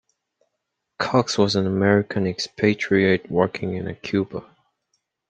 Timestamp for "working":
3.29-3.75